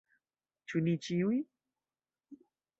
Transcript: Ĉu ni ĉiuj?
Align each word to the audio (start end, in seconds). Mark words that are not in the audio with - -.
Ĉu 0.73 0.81
ni 0.87 0.95
ĉiuj? 1.09 1.37